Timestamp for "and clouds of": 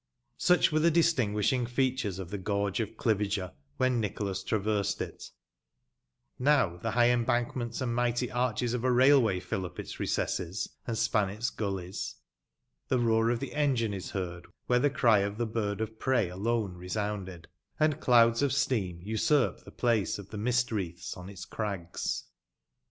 17.79-18.51